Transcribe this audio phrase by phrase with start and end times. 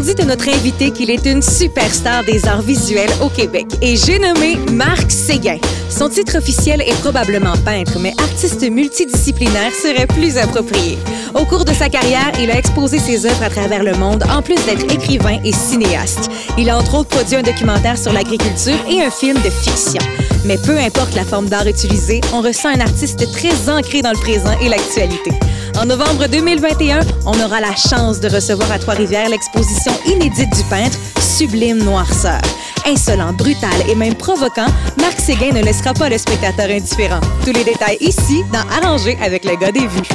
[0.00, 3.96] On dit de notre invité qu'il est une superstar des arts visuels au Québec et
[3.96, 5.58] j'ai nommé Marc Séguin.
[5.90, 10.96] Son titre officiel est probablement peintre, mais artiste multidisciplinaire serait plus approprié.
[11.34, 14.40] Au cours de sa carrière, il a exposé ses œuvres à travers le monde, en
[14.40, 16.30] plus d'être écrivain et cinéaste.
[16.56, 20.00] Il a entre autres produit un documentaire sur l'agriculture et un film de fiction.
[20.46, 24.18] Mais peu importe la forme d'art utilisée, on ressent un artiste très ancré dans le
[24.18, 25.32] présent et l'actualité.
[25.78, 30.98] En novembre 2021, on aura la chance de recevoir à Trois-Rivières l'exposition inédite du peintre
[31.20, 32.40] Sublime Noirceur.
[32.86, 34.66] Insolent, brutal et même provoquant,
[34.98, 37.20] Marc Séguin ne laissera pas le spectateur indifférent.
[37.44, 40.08] Tous les détails ici dans Arranger avec le gars des vues.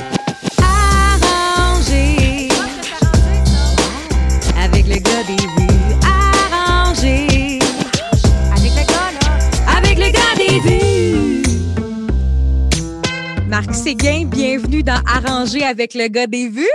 [13.65, 16.67] Marc Séguin, bienvenue dans Arranger avec le gars des vues.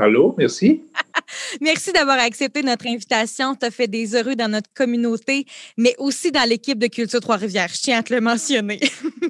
[0.00, 0.82] Allô, merci.
[1.60, 3.54] Merci d'avoir accepté notre invitation.
[3.54, 5.44] Tu as fait des heureux dans notre communauté,
[5.76, 7.68] mais aussi dans l'équipe de Culture Trois-Rivières.
[7.68, 8.80] Je tiens à te le mentionner.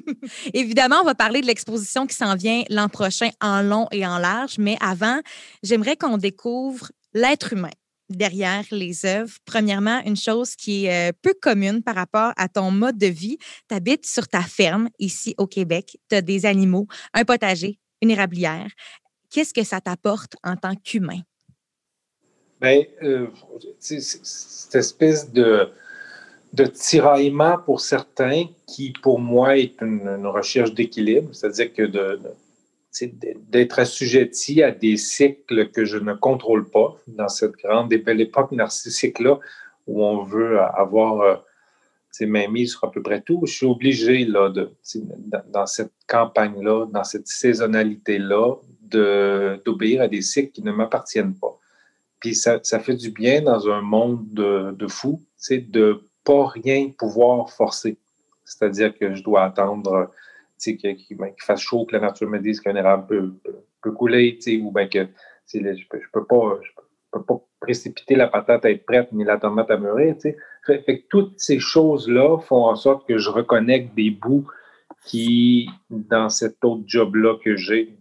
[0.53, 4.17] Évidemment, on va parler de l'exposition qui s'en vient l'an prochain en long et en
[4.17, 5.19] large, mais avant,
[5.61, 7.71] j'aimerais qu'on découvre l'être humain
[8.09, 9.33] derrière les œuvres.
[9.45, 13.37] Premièrement, une chose qui est euh, peu commune par rapport à ton mode de vie.
[13.69, 15.97] Tu habites sur ta ferme ici au Québec.
[16.09, 18.69] Tu as des animaux, un potager, une érablière.
[19.29, 21.21] Qu'est-ce que ça t'apporte en tant qu'humain?
[22.61, 23.27] Bien, euh,
[23.79, 25.69] cette espèce de,
[26.53, 32.19] de tiraillement pour certains qui, pour moi, est une, recherche d'équilibre, c'est-à-dire que de,
[33.01, 38.21] d'être assujetti à des cycles que je ne contrôle pas dans cette grande et belle
[38.21, 39.39] époque narcissique-là
[39.87, 41.35] où on veut avoir euh,
[42.11, 43.41] ses mains mises sur à peu près tout.
[43.45, 44.71] Je suis obligé, là, de,
[45.49, 48.55] dans cette campagne-là, dans cette saisonnalité-là,
[49.65, 51.57] d'obéir à des cycles qui ne m'appartiennent pas.
[52.19, 56.47] Puis ça, ça, fait du bien dans un monde de, de fou, c'est de pas
[56.47, 57.97] rien pouvoir forcer.
[58.45, 60.11] C'est-à-dire que je dois attendre
[60.71, 63.33] qu'il ben, fasse chaud, que la nature me dise qu'un érable peut,
[63.81, 65.07] peut, couler, ou bien que
[65.53, 65.73] je ne
[66.11, 66.69] peux, pas, je
[67.11, 70.15] peux pas précipiter la patate à être prête ni la tomate à mûrir.
[70.65, 74.47] Fait, que toutes ces choses-là font en sorte que je reconnecte des bouts
[75.05, 77.97] qui, dans cet autre job-là que j'ai,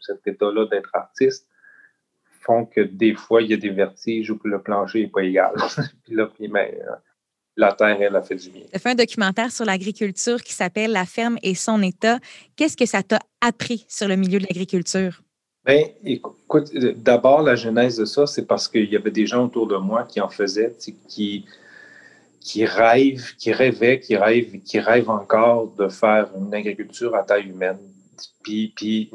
[0.00, 1.48] cet état-là d'être artiste,
[2.40, 5.22] font que des fois, il y a des vertiges ou que le plancher n'est pas
[5.22, 5.54] égal.
[6.04, 6.94] puis là, puis, ben, euh,
[7.56, 8.62] la terre, elle a fait du bien.
[8.70, 12.18] Tu as fait un documentaire sur l'agriculture qui s'appelle La ferme et son état.
[12.54, 15.22] Qu'est-ce que ça t'a appris sur le milieu de l'agriculture?
[15.64, 19.66] Bien, écoute, d'abord, la genèse de ça, c'est parce qu'il y avait des gens autour
[19.66, 20.76] de moi qui en faisaient,
[21.08, 21.44] qui,
[22.40, 27.48] qui rêvent, qui rêvaient, qui rêvent, qui rêvent encore de faire une agriculture à taille
[27.48, 27.78] humaine.
[28.44, 29.10] Puis, puis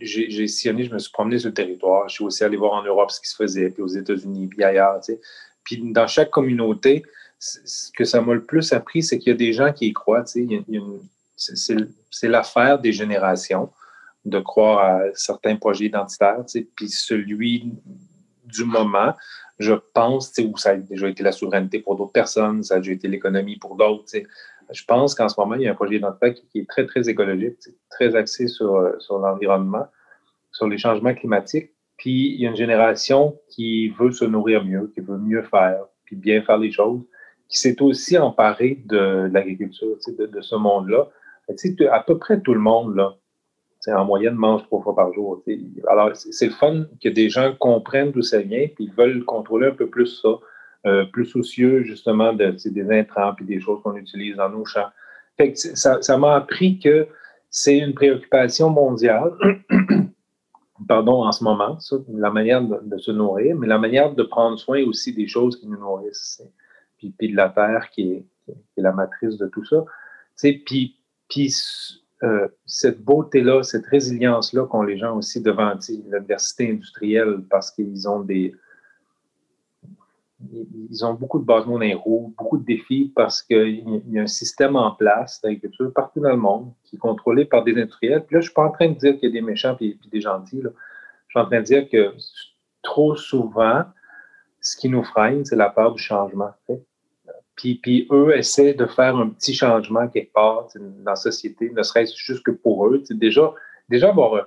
[0.00, 2.08] j'ai sillonné, je me suis promené sur le territoire.
[2.08, 4.62] Je suis aussi allé voir en Europe ce qui se faisait, puis aux États-Unis, puis
[4.62, 5.00] ailleurs.
[5.00, 5.20] Tu sais.
[5.64, 7.02] Puis dans chaque communauté,
[7.38, 9.92] ce que ça m'a le plus appris, c'est qu'il y a des gens qui y
[9.92, 10.24] croient.
[11.36, 13.70] C'est l'affaire des générations
[14.24, 16.44] de croire à certains projets identitaires.
[16.74, 17.72] Puis celui
[18.44, 19.14] du moment,
[19.58, 22.92] je pense, où ça a déjà été la souveraineté pour d'autres personnes, ça a déjà
[22.92, 24.12] été l'économie pour d'autres.
[24.70, 27.08] Je pense qu'en ce moment, il y a un projet d'identité qui est très, très
[27.08, 27.56] écologique,
[27.88, 29.86] très axé sur, euh, sur l'environnement,
[30.50, 31.70] sur les changements climatiques.
[31.96, 35.84] Puis il y a une génération qui veut se nourrir mieux, qui veut mieux faire,
[36.04, 37.00] puis bien faire les choses,
[37.48, 41.08] qui s'est aussi emparée de, l'agriculture, de, ce monde-là.
[41.90, 43.16] À peu près tout le monde, là,
[43.88, 45.42] en moyenne, mange trois fois par jour.
[45.88, 49.68] Alors, c'est le fun que des gens comprennent d'où ça vient, puis ils veulent contrôler
[49.68, 50.30] un peu plus ça.
[50.86, 54.90] Euh, plus soucieux justement de, des intrants et des choses qu'on utilise dans nos champs.
[55.74, 57.08] ça m'a appris que
[57.50, 59.32] c'est une préoccupation mondiale,
[60.88, 61.76] pardon, en ce moment,
[62.14, 65.66] la manière de, se nourrir, mais la manière de prendre soin aussi des choses qui
[65.66, 66.40] nous nourrissent,
[66.98, 68.26] puis, de la terre qui est,
[68.76, 69.84] la matrice de tout ça.
[70.36, 70.96] Puis,
[71.28, 71.54] puis
[72.22, 75.74] euh, cette beauté-là, cette résilience-là qu'ont les gens aussi devant
[76.08, 78.54] l'adversité industrielle parce qu'ils ont des,
[80.90, 84.76] ils ont beaucoup de bâtons dans beaucoup de défis parce qu'il y a un système
[84.76, 88.24] en place d'agriculture partout dans le monde qui est contrôlé par des industriels.
[88.24, 89.76] Puis là, je ne suis pas en train de dire qu'il y a des méchants
[89.80, 90.62] et des gentils.
[90.62, 90.68] Je
[91.30, 92.14] suis en train de dire que
[92.82, 93.84] trop souvent,
[94.66, 96.50] ce qui nous freine, c'est la peur du changement.
[97.54, 101.82] Puis, puis, eux essaient de faire un petit changement quelque part dans la société, ne
[101.82, 103.02] serait-ce juste que pour eux.
[103.10, 103.54] Déjà,
[103.88, 104.46] déjà avoir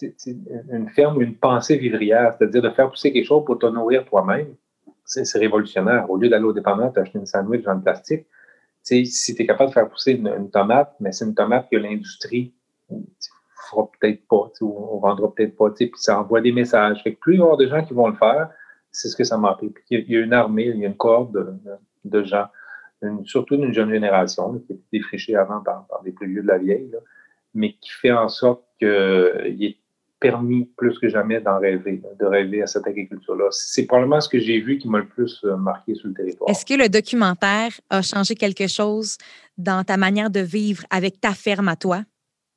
[0.00, 4.04] une ferme ou une pensée vivrière, c'est-à-dire de faire pousser quelque chose pour te nourrir
[4.04, 4.54] toi-même
[5.04, 6.08] c'est révolutionnaire.
[6.10, 8.26] Au lieu d'aller au dépanneur, t'acheter une sandwich dans le plastique,
[8.82, 12.52] si tu es capable de faire pousser une, tomate, mais c'est une tomate que l'industrie
[12.90, 12.98] ne
[13.70, 17.02] fera peut-être pas, ou on vendra peut-être pas, puis ça envoie des messages.
[17.20, 18.50] Plus il y aura des gens qui vont le faire,
[18.94, 19.74] c'est ce que ça m'a appris.
[19.90, 21.32] il y a une armée, il y a une cohorte
[22.04, 22.46] de, gens,
[23.24, 26.90] surtout d'une jeune génération, qui était défrichée avant par, des plus vieux de la vieille,
[27.52, 29.78] mais qui fait en sorte qu'il est
[30.20, 33.48] permis plus que jamais d'en rêver, de rêver à cette agriculture-là.
[33.50, 36.48] C'est probablement ce que j'ai vu qui m'a le plus euh, marqué sur le territoire.
[36.48, 39.18] Est-ce que le documentaire a changé quelque chose
[39.58, 42.04] dans ta manière de vivre avec ta ferme à toi?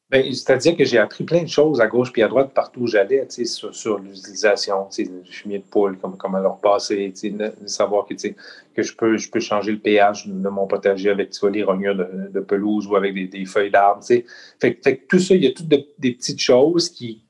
[0.09, 2.87] Ben, c'est-à-dire que j'ai appris plein de choses à gauche puis à droite partout où
[2.87, 8.13] j'allais, sur, sur l'utilisation du fumier de poule, comme, comment leur passer, de, savoir que,
[8.13, 12.39] que je, peux, je peux changer le pH de mon potager avec les rognures de,
[12.39, 14.01] pelouse ou avec des, feuilles d'arbre.
[14.01, 14.25] Fait,
[14.61, 17.27] fait, tout ça, il y a toutes des petites choses qui,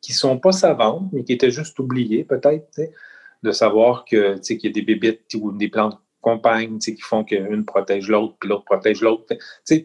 [0.00, 2.80] qui sont pas savantes, mais qui étaient juste oubliées peut-être,
[3.42, 7.64] de savoir que qu'il y a des bébites ou des plantes compagnes qui font qu'une
[7.64, 9.34] protège l'autre, puis l'autre protège l'autre.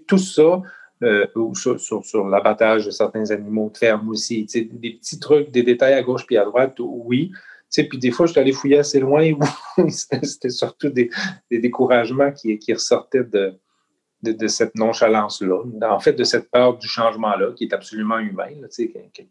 [0.07, 0.61] Tout ça,
[1.03, 4.45] euh, ou sur, l'abattage de certains animaux de ferme aussi.
[4.45, 7.31] Des petits trucs, des détails à gauche puis à droite, oui.
[7.75, 9.31] Puis des fois, je suis allé fouiller assez loin
[9.77, 11.09] où c'était surtout des,
[11.51, 17.65] découragements qui, qui ressortaient de, cette nonchalance-là, en fait, de cette peur du changement-là, qui
[17.65, 18.49] est absolument humain.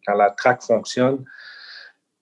[0.07, 1.25] quand, la traque fonctionne,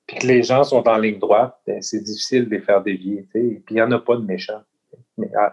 [0.07, 3.27] puis que les gens sont en ligne droite, ben, c'est difficile de les faire dévier.
[3.33, 4.63] Puis il n'y en a pas de méchants.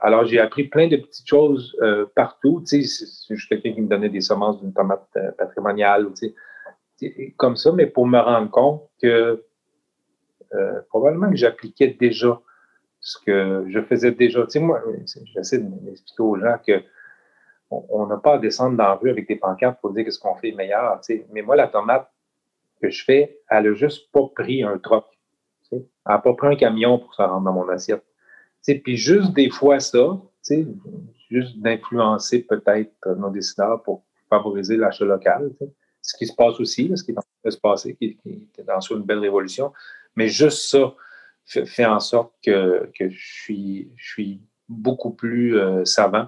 [0.01, 2.61] Alors, j'ai appris plein de petites choses euh, partout.
[2.65, 6.07] C'est juste quelqu'un qui me donnait des semences d'une tomate euh, patrimoniale,
[7.37, 9.43] comme ça, mais pour me rendre compte que
[10.53, 12.39] euh, probablement que j'appliquais déjà
[12.99, 14.43] ce que je faisais déjà.
[14.43, 14.81] Tu sais, moi,
[15.33, 16.81] j'essaie de m'expliquer aux gens que
[17.69, 20.35] on n'a pas à descendre dans la rue avec des pancartes pour dire qu'est-ce qu'on
[20.35, 21.01] fait meilleur.
[21.33, 22.09] Mais moi, la tomate
[22.81, 25.05] que je fais, elle n'a juste pas pris un troc.
[25.71, 28.06] Elle n'a pas pris un camion pour se rendre dans mon assiette.
[28.75, 30.21] Puis juste des fois ça,
[31.29, 35.51] juste d'influencer peut-être nos décideurs pour favoriser l'achat local.
[36.01, 38.63] Ce qui se passe aussi, ce qui est en train de se passer, qui, est
[38.63, 39.73] dans une belle révolution.
[40.15, 40.93] Mais juste ça
[41.45, 46.27] fait, en sorte que, je, suis, je suis beaucoup plus euh, savant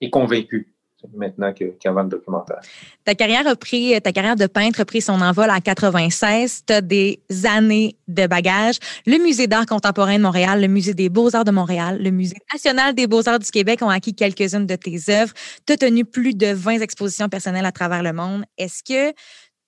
[0.00, 0.74] et convaincu
[1.14, 2.60] maintenant qu'avant le documentaire.
[3.04, 6.64] Ta carrière a pris, ta carrière de peintre a pris son envol en 96.
[6.66, 8.78] Tu as des années de bagages.
[9.06, 12.94] Le Musée d'art contemporain de Montréal, le Musée des beaux-arts de Montréal, le Musée national
[12.94, 15.32] des beaux-arts du Québec ont acquis quelques-unes de tes œuvres.
[15.66, 18.44] Tu as tenu plus de 20 expositions personnelles à travers le monde.
[18.56, 19.14] Est-ce que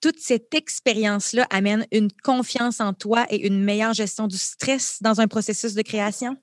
[0.01, 5.21] toute cette expérience-là amène une confiance en toi et une meilleure gestion du stress dans
[5.21, 6.35] un processus de création?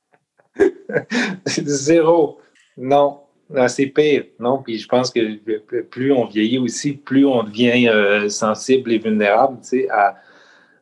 [1.46, 2.40] Zéro.
[2.76, 3.20] Non,
[3.68, 4.62] c'est pire, non?
[4.62, 9.58] Puis je pense que plus on vieillit aussi, plus on devient euh, sensible et vulnérable,
[9.90, 10.16] à,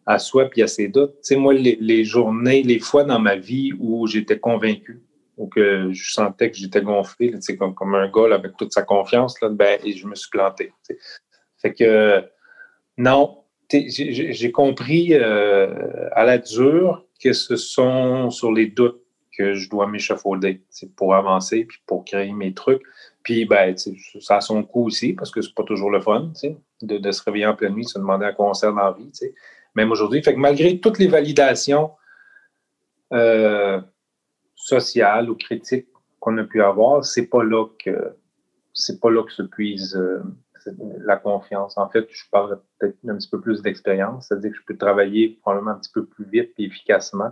[0.06, 1.14] à soi puis à ses doutes.
[1.16, 5.02] Tu sais, moi, les, journées, les fois dans ma vie où j'étais convaincu
[5.36, 8.72] ou que je sentais que j'étais gonflé, tu sais, comme, comme un gars avec toute
[8.72, 10.72] sa confiance, là, ben, et je me suis planté.
[11.60, 12.24] Fait que,
[12.96, 19.02] non, j'ai compris euh, à la dure que ce sont sur les doutes
[19.36, 20.62] que je dois m'échafauder
[20.96, 22.82] pour avancer puis pour créer mes trucs.
[23.22, 23.74] Puis, ben,
[24.20, 26.32] ça a son coût aussi parce que c'est pas toujours le fun
[26.82, 28.92] de, de, se réveiller en pleine nuit, se demander à quoi on sert dans la
[28.92, 29.10] vie.
[29.74, 30.22] Même aujourd'hui.
[30.22, 31.92] Fait que malgré toutes les validations
[33.12, 33.80] euh,
[34.54, 35.88] sociales ou critiques
[36.20, 38.16] qu'on a pu avoir, c'est pas là que
[38.72, 40.22] c'est pas là que se puise euh,
[41.04, 41.78] la confiance.
[41.78, 45.38] En fait, je parle peut-être un petit peu plus d'expérience, c'est-à-dire que je peux travailler
[45.40, 47.30] probablement un petit peu plus vite et efficacement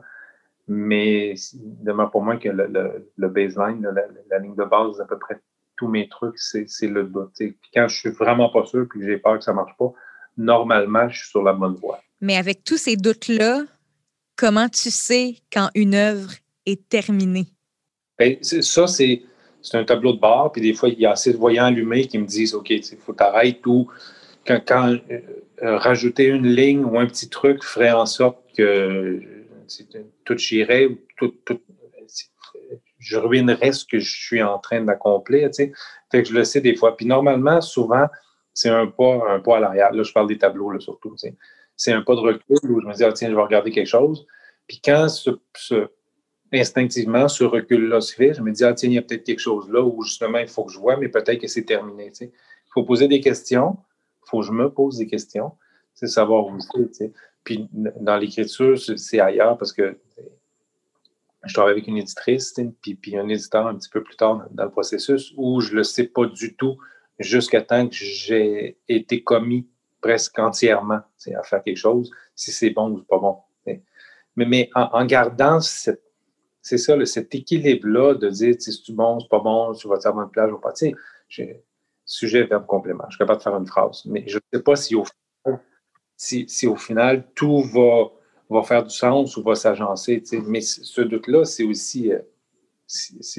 [0.67, 3.87] mais demeure pour moi que le, baseline,
[4.31, 5.41] la, ligne de base d'à peu près
[5.77, 7.33] tous mes trucs, c'est le doute.
[7.37, 9.93] Puis quand je suis vraiment pas sûr puis que j'ai peur que ça marche pas,
[10.37, 12.01] normalement, je suis sur la bonne voie.
[12.21, 13.65] Mais avec tous ces doutes-là,
[14.37, 16.31] comment tu sais quand une œuvre
[16.65, 17.47] est terminée?
[18.19, 19.23] Ben, ça, c'est
[19.73, 22.19] un tableau de bord, puis des fois, il y a assez de voyants allumés qui
[22.19, 23.89] me disent OK, il faut t'arrêter ou
[24.47, 29.21] quand, quand euh, rajouter une ligne ou un petit truc ferait en sorte que
[30.25, 31.61] tout tout,
[32.99, 35.51] je ruinerais ce que je suis en train d'accomplir.
[35.55, 35.73] Fait
[36.23, 36.97] que je le sais des fois.
[36.97, 38.07] Puis normalement, souvent,
[38.55, 39.93] c'est un pas, un pas à l'arrière.
[39.93, 41.15] Là, je parle des tableaux surtout.
[41.77, 43.89] C'est un pas de recul où je me dis, ah, tiens, je vais regarder quelque
[43.89, 44.27] chose.
[44.67, 45.07] Puis quand
[46.53, 49.41] instinctivement, ce recul-là se fait, je me dis, ah, tiens, il y a peut-être quelque
[49.41, 52.13] chose là où justement, il faut que je vois, mais peut-être que c'est terminé.
[52.21, 52.31] Il
[52.73, 53.77] faut poser des questions.
[54.25, 55.53] Il faut que je me pose des questions.
[55.95, 56.59] C'est savoir où
[56.93, 57.13] c'est.
[57.45, 59.97] Puis dans l'écriture, c'est ailleurs parce que
[61.45, 64.65] je travaille avec une éditrice, puis, puis un éditeur un petit peu plus tard dans
[64.65, 66.79] le processus où je ne le sais pas du tout
[67.19, 69.67] jusqu'à temps que j'ai été commis
[70.01, 71.01] presque entièrement
[71.35, 73.39] à faire quelque chose, si c'est bon ou pas bon.
[73.67, 79.39] Mais, mais en, gardant c'est ça, cet équilibre-là de dire si c'est bon, c'est pas
[79.39, 80.73] bon, tu vas te faire une plage ou pas.
[80.73, 80.95] Tu
[81.29, 81.63] sais,
[82.05, 83.05] sujet, verbe, complément.
[83.09, 85.05] Je suis capable de faire une phrase, mais je ne sais pas si au
[86.17, 88.11] si, au final tout va
[88.51, 90.23] va faire du sens ou va s'agencer.
[90.47, 92.21] Mais ce doute-là, c'est aussi, euh,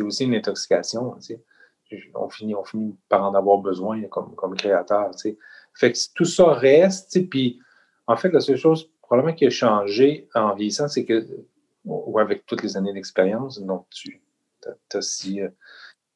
[0.03, 1.17] aussi une intoxication.
[2.15, 5.11] On finit, on finit par en avoir besoin comme, comme créateur.
[5.73, 7.29] Fait que tout ça reste.
[7.29, 7.59] Puis,
[8.07, 11.27] en fait, la seule chose probablement qui a changé en vieillissant, c'est que,
[11.85, 14.21] ou avec toutes les années d'expérience dont tu
[14.93, 15.49] as, si euh,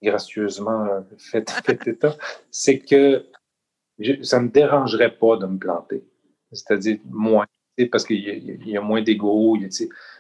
[0.02, 2.16] gracieusement euh, fait, fait état,
[2.50, 3.28] c'est que
[4.24, 6.04] ça ne me dérangerait pas de me planter.
[6.52, 7.46] C'est-à-dire moins
[7.92, 9.58] parce qu'il y, a moins d'ego.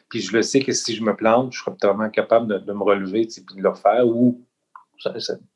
[0.07, 2.83] Puis je le sais que si je me plante, je serais totalement capable de, me
[2.83, 4.07] relever et de le refaire.
[4.07, 4.41] Ou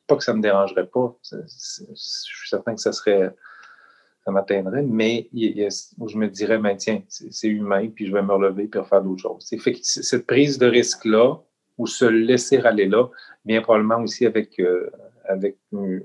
[0.08, 1.16] pas que ça ne me dérangerait pas.
[1.32, 1.38] je
[1.96, 3.34] suis certain que ça serait
[4.26, 8.68] ça m'atteindrait, mais je me dirais, ben, tiens, c'est humain, puis je vais me relever
[8.68, 9.50] puis refaire d'autres choses.
[9.50, 11.36] Fait que cette prise de risque-là,
[11.78, 13.10] ou se laisser aller là,
[13.46, 14.90] vient probablement aussi avec, euh,
[15.26, 16.04] avec une,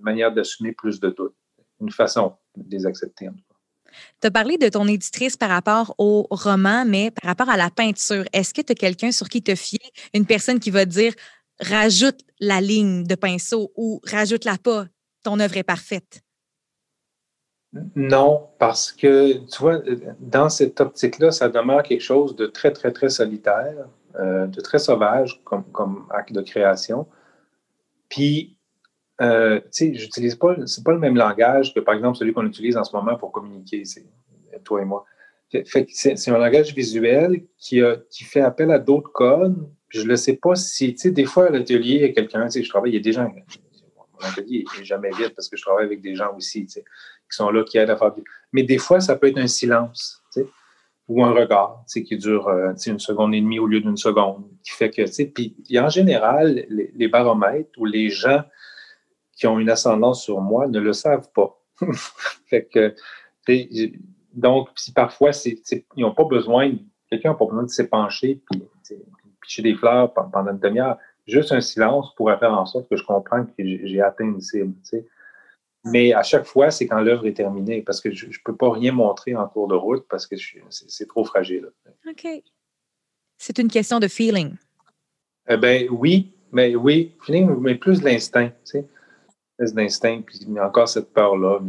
[0.00, 1.36] manière d'assumer plus de doutes,
[1.80, 3.28] une façon de les accepter.
[3.28, 3.34] En
[4.20, 7.70] tu as parlé de ton éditrice par rapport au roman, mais par rapport à la
[7.70, 9.80] peinture, est-ce que tu as quelqu'un sur qui te fier,
[10.14, 11.14] une personne qui va te dire
[11.60, 14.86] rajoute la ligne de pinceau ou rajoute-la pas,
[15.22, 16.22] ton œuvre est parfaite?
[17.96, 19.80] Non, parce que, tu vois,
[20.20, 24.78] dans cette optique-là, ça demeure quelque chose de très, très, très solitaire, euh, de très
[24.78, 27.06] sauvage comme, comme acte de création.
[28.10, 28.56] Puis,
[29.20, 32.46] euh, tu sais, j'utilise pas, c'est pas le même langage que, par exemple, celui qu'on
[32.46, 33.82] utilise en ce moment pour communiquer,
[34.64, 35.04] toi et moi.
[35.50, 39.68] C'est, un langage visuel qui, qui fait appel à d'autres codes.
[39.88, 42.46] Je ne sais pas si, tu sais, des fois à l'atelier, il y a quelqu'un,
[42.46, 43.30] tu sais, je travaille, il y a des gens,
[44.22, 46.84] mon atelier n'est jamais vide parce que je travaille avec des gens aussi, tu sais,
[47.30, 48.12] qui sont là, qui aident à faire.
[48.52, 50.46] Mais des fois, ça peut être un silence, tu sais,
[51.08, 53.96] ou un regard, tu sais, qui dure euh, une seconde et demie au lieu d'une
[53.96, 58.42] seconde, qui fait que, tu sais, puis en général, les, baromètres ou les gens
[59.42, 61.60] qui ont une ascendance sur moi ne le savent pas.
[62.46, 62.94] fait que,
[64.32, 66.70] donc, si parfois, ils n'ont pas besoin,
[67.10, 68.62] quelqu'un n'a pas besoin de s'épancher puis
[69.40, 70.96] picher des fleurs pendant une demi-heure.
[71.26, 74.74] Juste un silence pourrait faire en sorte que je comprenne que j'ai atteint une cible.
[75.86, 78.70] Mais à chaque fois, c'est quand l'œuvre est terminée, parce que je ne peux pas
[78.70, 80.36] rien montrer en cours de route parce que
[80.70, 81.68] c'est trop fragile.
[82.08, 82.28] OK.
[83.38, 84.54] C'est une question de feeling.
[85.48, 88.86] Eh ben oui, mais oui, feeling, mais plus l'instinct, tu sais.
[89.70, 91.60] D'instinct, puis encore cette peur-là.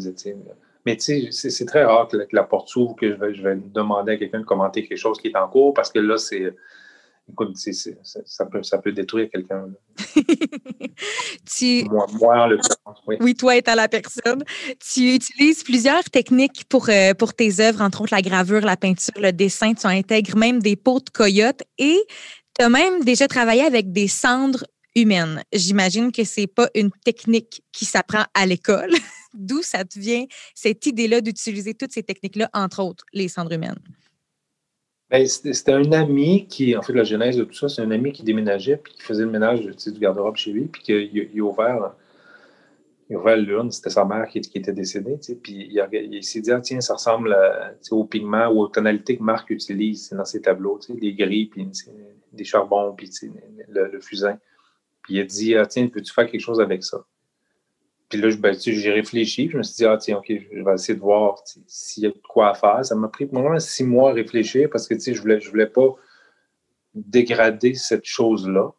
[0.86, 3.56] Mais tu sais, c'est très rare que la, porte s'ouvre, que je vais, je vais
[3.56, 6.54] demander à quelqu'un de commenter quelque chose qui est en cours, parce que là, c'est
[7.30, 9.68] écoute, ça, peut, ça peut détruire quelqu'un.
[11.46, 11.86] tu...
[11.86, 12.60] moi, moi, le
[13.08, 13.16] oui.
[13.20, 13.36] oui.
[13.36, 14.44] toi étant la personne.
[14.80, 19.14] Tu utilises plusieurs techniques pour, euh, pour tes œuvres, entre autres la gravure, la peinture,
[19.18, 19.74] le dessin.
[19.74, 22.00] Tu intègres même des peaux de coyote et
[22.58, 25.44] tu as même déjà travaillé avec des cendres humaines.
[25.52, 28.92] J'imagine que c'est pas une technique qui s'apprend à l'école.
[29.34, 33.80] D'où ça te vient, cette idée-là d'utiliser toutes ces techniques-là, entre autres les cendres humaines?
[35.10, 38.12] Ben, c'était un ami qui, en fait, la genèse de tout ça, c'est un ami
[38.12, 41.94] qui déménageait puis qui faisait le ménage du garde-robe chez lui, puis qu'il a ouvert,
[43.12, 46.96] il l'urne, c'était sa mère qui, était décédée, puis il, s'est dit, ah, tiens, ça
[46.96, 47.36] ressemble
[47.92, 51.68] au pigment ou aux tonalités que Marc utilise dans ses tableaux, des gris, puis
[52.32, 53.10] des charbons, puis
[53.70, 54.40] le, le, fusain.
[55.04, 57.06] Puis il a dit, ah, tiens, peux-tu faire quelque chose avec ça?
[58.10, 59.50] Puis là, ben, j'ai réfléchi.
[59.50, 62.10] Je me suis dit, ah, tiens, OK, je vais essayer de voir s'il y a
[62.10, 62.86] de quoi à faire.
[62.86, 65.96] Ça m'a pris moins six mois à réfléchir parce que, je voulais, je voulais pas
[66.94, 68.72] dégrader cette chose-là,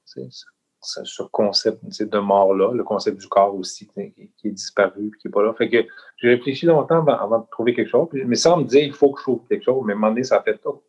[0.80, 5.42] ce concept de mort-là, le concept du corps aussi, qui, est disparu, qui n'est pas
[5.42, 5.52] là.
[5.54, 5.84] Fait que
[6.18, 8.08] j'ai réfléchi longtemps avant, de trouver quelque chose.
[8.12, 9.82] Mais ça me disait, il faut que je trouve quelque chose.
[9.84, 10.80] Mais à un moment donné, ça fait tout.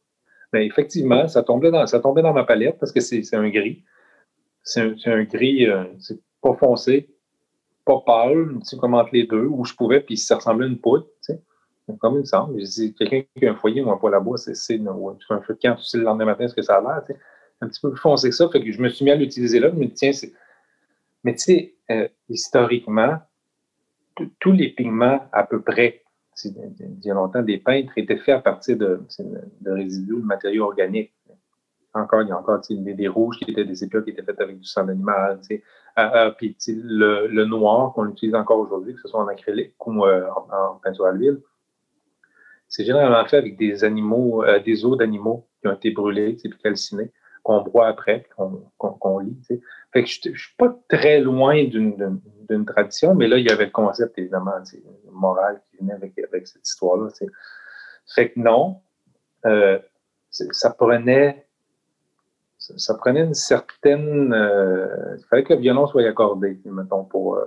[0.54, 3.84] Mais effectivement, ça tombait dans, ça tombait dans ma palette parce que c'est un gris.
[4.66, 7.08] C'est un, gris, euh, c'est pas foncé,
[7.86, 10.70] pas pâle, tu sais, comme entre les deux, où je pouvais, puis ça ressemblait à
[10.70, 11.42] une poudre, tu sais.
[12.00, 12.60] Comme il me semble.
[12.98, 15.84] quelqu'un qui a un foyer un poêle à bois, c'est un feu de camp, tu
[15.84, 17.20] sais, le lendemain matin, ce que ça a l'air, tu sais.
[17.62, 18.50] Un petit peu plus foncé que ça.
[18.50, 19.70] Fait que je me suis mis à l'utiliser là.
[19.70, 20.34] Je me dis, tiens, c'est.
[21.24, 23.20] Mais tu sais, euh, historiquement,
[24.40, 26.04] tous les pigments, à peu près,
[26.44, 29.02] il y a longtemps, des peintres étaient faits à partir de,
[29.62, 31.15] de résidus de matériaux organiques
[32.00, 34.60] encore, il y a encore des, rouges qui étaient des épures qui étaient faites avec
[34.60, 35.40] du sang d'animal.
[35.52, 35.58] Euh,
[35.98, 40.06] euh, puis le, le, noir qu'on utilise encore aujourd'hui, que ce soit en acrylique ou
[40.06, 41.40] euh, en, peinture à l'huile,
[42.68, 47.12] c'est généralement fait avec des animaux, des os d'animaux qui ont été brûlés, puis calcinés,
[47.44, 48.28] qu'on broie après,
[48.78, 49.38] qu'on lit.
[49.94, 53.66] Fait que je ne suis pas très loin d'une tradition, mais là, il y avait
[53.66, 54.56] le concept, évidemment,
[55.12, 57.10] moral qui venait avec, avec cette histoire-là.
[58.14, 58.82] Fait que non,
[60.32, 61.46] ça prenait
[62.78, 64.34] ça, prenait une certaine.
[64.34, 67.46] Euh, il fallait que le violon soit accordé, mettons, pour, euh,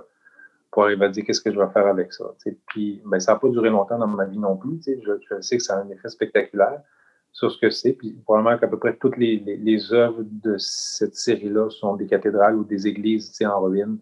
[0.71, 2.25] pour arriver à dire qu'est-ce que je vais faire avec ça.
[2.67, 4.79] Puis, ben, ça n'a pas duré longtemps dans ma vie non plus.
[4.85, 6.81] Je, je, sais que ça a un effet spectaculaire,
[7.31, 7.93] sur ce que c'est.
[7.93, 12.55] Puis probablement qu'à peu près toutes les, les, œuvres de cette série-là sont des cathédrales
[12.55, 13.99] ou des églises en ruine.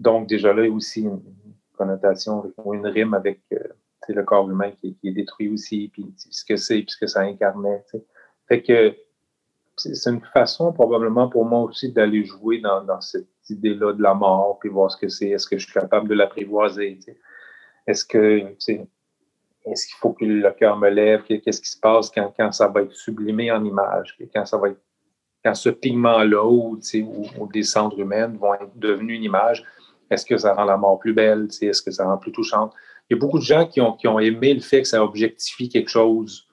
[0.00, 1.22] Donc, déjà là, il y a aussi une
[1.76, 3.58] connotation ou une rime avec euh,
[4.08, 7.20] le corps humain qui, est détruit aussi, puis ce que c'est, puis ce que ça
[7.20, 7.84] incarnait.
[8.48, 8.94] Fait que
[9.76, 14.58] c'est une façon probablement pour moi aussi d'aller jouer dans, cette idée-là de la mort,
[14.60, 15.30] puis voir ce que c'est.
[15.30, 16.98] Est-ce que je suis capable de l'apprivoiser?
[17.86, 18.54] Est-ce que
[19.66, 21.22] est-ce qu'il faut que le cœur me lève?
[21.22, 24.16] Qu'est-ce qui se passe quand, ça va être sublimé en image?
[24.34, 24.68] Quand ça va
[25.42, 26.78] quand ce pigment-là ou,
[27.52, 29.62] des cendres humaines vont être devenues une image,
[30.10, 31.48] est-ce que ça rend la mort plus belle?
[31.60, 32.72] Est-ce que ça rend plus touchante?
[33.08, 35.90] Il y a beaucoup de gens qui ont aimé le fait que ça objectifie quelque
[35.90, 36.46] chose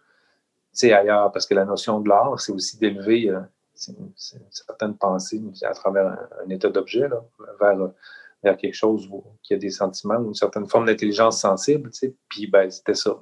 [0.84, 3.40] ailleurs, parce que la notion de l'art, c'est aussi d'élever euh,
[4.56, 7.08] certaines pensées à travers un, état d'objet
[7.60, 7.90] vers,
[8.44, 9.10] vers, quelque chose
[9.44, 11.90] qui a des sentiments ou une certaine forme d'intelligence sensible.
[12.30, 13.18] Puis ben, c'était ça.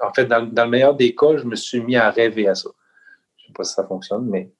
[0.00, 2.70] En fait, dans, le meilleur des cas, je me suis mis à rêver à ça.
[3.36, 4.50] Je ne sais pas si ça fonctionne, mais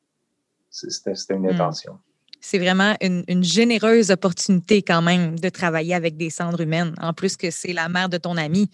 [0.70, 1.54] c'était une hmm.
[1.54, 1.98] intention.
[2.42, 7.12] C'est vraiment une, une, généreuse opportunité quand même de travailler avec des cendres humaines, en
[7.12, 8.70] plus que c'est la mère de ton ami.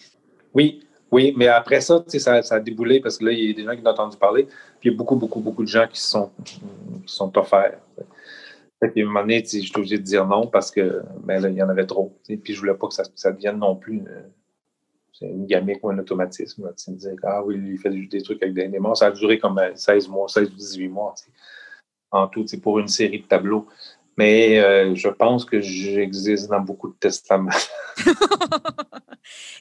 [0.54, 3.64] Oui, oui, mais après ça, ça, a déboulé parce que là, il y a des
[3.64, 4.44] gens qui ont entendu parler.
[4.80, 6.60] Puis il y a beaucoup, beaucoup, beaucoup de gens qui sont, qui
[7.06, 7.78] sont offerts.
[8.80, 11.56] Fait qu'à un moment donné, je suis obligé de dire non parce que ben il
[11.56, 12.18] y en avait trop.
[12.26, 14.10] Puis je voulais pas que ça, devienne non plus une,
[15.22, 16.64] une gamique ou un automatisme.
[16.64, 18.94] Là, me dire ah oui, il fait des trucs avec des démons.
[18.94, 21.14] Ça a duré comme 16 mois, 16 ou 18 mois
[22.10, 23.66] en tout, pour une série de tableaux.
[24.18, 27.50] Mais euh, je pense que j'existe dans beaucoup de testaments.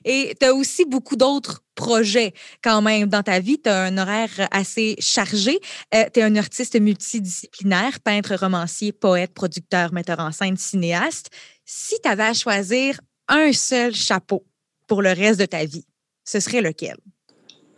[0.05, 2.33] Et tu as aussi beaucoup d'autres projets
[2.63, 3.59] quand même dans ta vie.
[3.61, 5.59] Tu as un horaire assez chargé.
[5.93, 11.29] Euh, tu es un artiste multidisciplinaire, peintre, romancier, poète, producteur, metteur en scène, cinéaste.
[11.65, 14.45] Si tu avais à choisir un seul chapeau
[14.87, 15.85] pour le reste de ta vie,
[16.23, 16.97] ce serait lequel?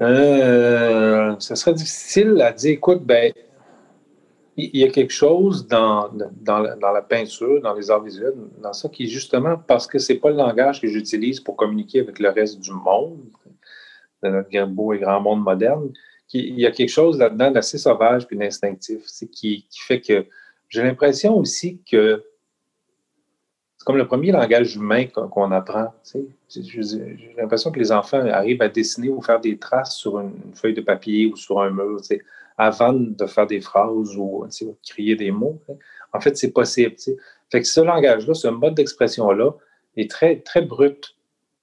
[0.02, 2.72] Euh, ce serait difficile à dire.
[2.72, 3.32] Écoute, ben,
[4.58, 8.90] il y a quelque chose dans, dans, la, peinture, dans les arts visuels, dans ça,
[8.90, 12.60] qui justement parce que c'est pas le langage que j'utilise pour communiquer avec le reste
[12.60, 13.20] du monde,
[14.24, 15.92] de notre beau et grand monde moderne,
[16.34, 20.26] il y a quelque chose là-dedans d'assez sauvage puis d'instinctif, qui, qui fait que
[20.70, 22.26] j'ai l'impression aussi que
[23.78, 25.94] c'est comme le premier langage humain qu'on apprend.
[26.50, 26.66] J'ai
[27.38, 30.82] l'impression que les enfants arrivent à dessiner ou faire des traces sur une, feuille de
[30.82, 32.00] papier ou sur un mur
[32.58, 35.62] avant de faire des phrases ou de crier des mots.
[36.14, 36.96] En fait, c'est possible.
[37.52, 39.52] Fait que ce langage-là, ce mode d'expression-là
[39.96, 41.16] est très, très brut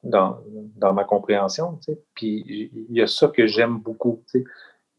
[0.03, 0.39] dans,
[0.77, 1.79] dans ma compréhension.
[2.15, 4.23] Puis il y a ça que j'aime beaucoup.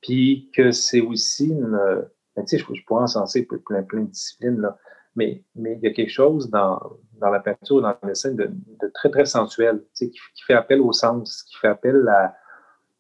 [0.02, 2.06] Puis que c'est aussi une.
[2.36, 4.78] Ben, je, je pourrais en censer plein, plein de disciplines, là,
[5.16, 6.82] mais, mais il y a quelque chose dans,
[7.14, 10.82] dans la peinture, dans le dessin de, de très, très sensuel, qui, qui fait appel
[10.82, 12.36] au sens, qui fait appel à,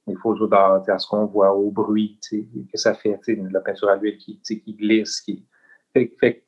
[0.07, 3.95] les faux odeurs, à ce qu'on voit, au bruit que ça fait, la peinture à
[3.95, 5.45] l'huile qui, qui glisse, qui,
[5.93, 6.45] fait,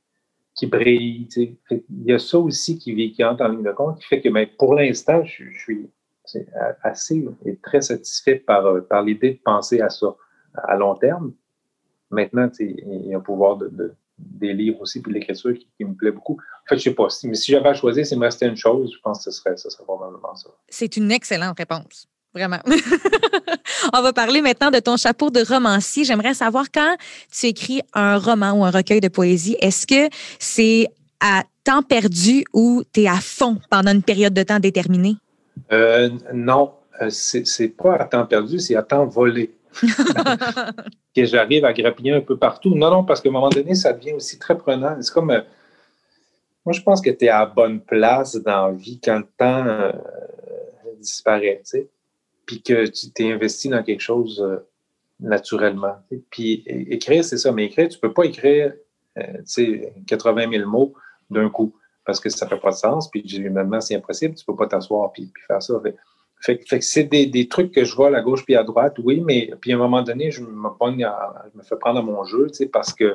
[0.53, 1.27] qui brille.
[1.37, 4.29] il y a ça aussi qui, qui entre en ligne de compte, qui fait que
[4.29, 5.89] ben, pour l'instant, je, suis
[6.83, 10.13] assez et très satisfait par, euh, par l'idée de penser à ça
[10.55, 11.33] à long terme.
[12.09, 16.11] Maintenant, il y a un pouvoir de, des livres aussi, puis l'écriture qui, me plaît
[16.11, 16.33] beaucoup.
[16.33, 18.91] En fait, je sais pas, mais si j'avais à choisir, s'il me restait une chose,
[18.93, 20.49] je pense que ce serait, ce serait probablement ça.
[20.69, 22.07] C'est une excellente réponse.
[22.37, 22.59] Vraiment.
[23.93, 26.03] On va parler maintenant de ton chapeau de romancier.
[26.03, 26.95] J'aimerais savoir quand
[27.31, 30.87] tu écris un roman ou un recueil de poésie, est-ce que c'est
[31.19, 35.15] à temps perdu ou tu es à fond pendant une période de temps déterminée?
[35.71, 39.51] Euh, non, euh, c'est pas à temps perdu, c'est à temps volé.
[41.15, 42.75] que j'arrive à grappiller un peu partout.
[42.75, 44.95] Non, non, parce qu'à un moment donné, ça devient aussi très prenant.
[45.01, 45.31] C'est comme.
[45.31, 45.41] Euh,
[46.63, 49.27] moi, je pense que tu es à la bonne place dans la vie quand le
[49.37, 49.99] temps
[50.99, 51.61] disparaît.
[51.63, 51.87] Tu sais
[52.47, 54.67] puis que tu t'es investi dans quelque chose euh,
[55.19, 55.97] naturellement.
[56.31, 58.73] Puis écrire, c'est ça, mais écrire, tu ne peux pas écrire
[59.19, 60.95] euh, 80 000 mots
[61.29, 61.75] d'un coup
[62.07, 64.57] parce que ça ne fait pas de sens, puis généralement, c'est impossible, tu ne peux
[64.57, 65.73] pas t'asseoir puis, faire ça.
[66.79, 69.75] C'est des, trucs que je vois à gauche puis à droite, oui, mais puis à
[69.75, 73.13] un moment donné, je me, je me fais prendre à mon jeu, parce que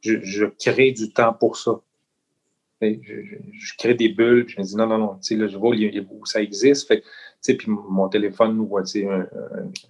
[0.00, 1.80] je, crée du temps pour ça.
[2.82, 5.74] Je, crée des bulles, je me dis non, non, non, là, je vois
[6.10, 6.88] où ça existe.
[6.88, 7.02] Fait,
[7.54, 8.84] puis mon téléphone ou un,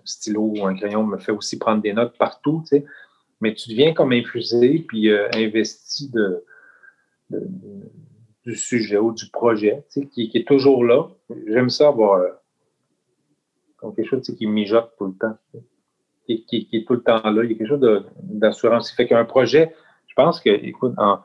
[0.05, 2.63] stylo ou un crayon me fait aussi prendre des notes partout.
[3.41, 6.45] Mais tu deviens comme infusé puis euh, investi de,
[8.45, 11.09] du sujet ou du projet qui, est toujours là.
[11.49, 12.29] J'aime ça avoir euh,
[13.79, 15.37] comme quelque chose qui mijote tout le temps,
[16.27, 17.43] qui, qui, est tout le temps là.
[17.43, 18.91] Il y a quelque chose d'assurance.
[18.93, 19.75] Fait qu'un projet,
[20.07, 21.21] je pense que, écoute, en,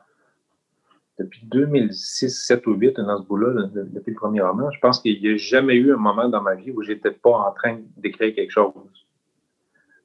[1.18, 5.20] depuis 2006, 7 ou 8, dans ce bout-là, depuis le premier roman, je pense qu'il
[5.20, 8.34] n'y a jamais eu un moment dans ma vie où j'étais pas en train d'écrire
[8.34, 8.72] quelque chose.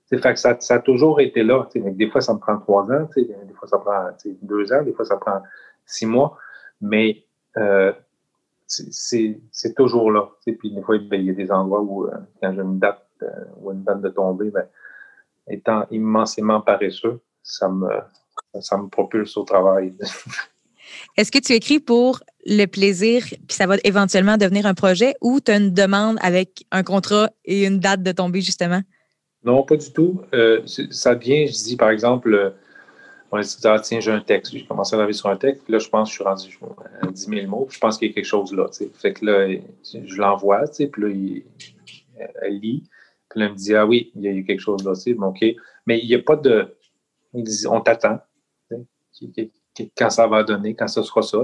[0.10, 1.68] Fait que ça, a toujours été là.
[1.76, 4.10] Des fois, ça me prend trois ans, des fois, ça prend
[4.42, 5.42] deux ans, des fois, ça prend
[5.86, 6.38] six mois.
[6.80, 7.26] Mais
[7.58, 7.92] euh,
[8.68, 10.30] c'est toujours là.
[10.46, 13.06] Puis des fois, ben, il y a des endroits où, euh, quand j'ai une date
[13.24, 14.68] euh, ou une date de tombée, ben,
[15.50, 17.90] étant immensément paresseux, ça me,
[18.62, 19.98] ça me propulse au travail.
[21.18, 25.40] Est-ce que tu écris pour le plaisir, puis ça va éventuellement devenir un projet, ou
[25.40, 28.82] tu as une demande avec un contrat et une date de tombée, justement?
[29.44, 30.22] Non, pas du tout.
[30.34, 32.54] Euh, ça vient, je dis, par exemple,
[33.32, 34.54] on dit, ah, tiens, j'ai un texte.
[34.54, 35.64] J'ai commencé à travailler sur un texte.
[35.64, 37.66] Puis là, je pense que je suis rendu à 10 000 mots.
[37.66, 38.68] Puis je pense qu'il y a quelque chose là.
[38.94, 40.64] Fait que là, je l'envoie.
[40.68, 41.44] Puis là,
[42.42, 42.84] elle lit.
[43.30, 44.94] Puis là, elle me dit, ah oui, il y a quelque chose là.
[45.28, 45.46] OK.
[45.86, 46.74] Mais il n'y a pas de.
[47.70, 48.20] on t'attend.
[49.98, 51.40] Quand ça va donner, quand ce sera ça.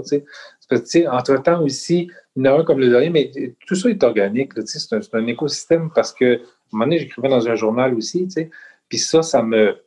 [1.12, 3.32] entre-temps aussi, il y en a un comme le dernier, mais
[3.68, 4.52] tout ça est organique.
[4.66, 6.40] C'est un, un, écosystème parce que, à un
[6.72, 8.28] moment donné, j'écrivais dans un journal aussi.
[8.90, 9.78] Puis ça, ça me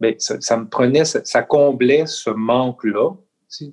[0.00, 3.10] ben, ça, me prenait, ça, comblait ce manque-là